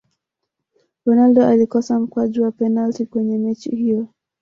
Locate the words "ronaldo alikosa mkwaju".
1.05-2.43